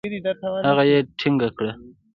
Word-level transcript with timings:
هغه 0.67 0.83
يې 0.91 0.97
ټينګه 1.19 1.49
کړه. 1.57 1.71